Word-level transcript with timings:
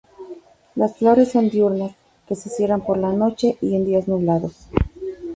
Las 0.73 0.97
flores 0.97 1.31
son 1.31 1.51
diurnas, 1.51 1.91
que 2.27 2.33
se 2.33 2.49
cierran 2.49 2.83
por 2.83 2.97
la 2.97 3.13
noche 3.13 3.59
y 3.61 3.75
en 3.75 3.85
días 3.85 4.07
nublados. 4.07 4.67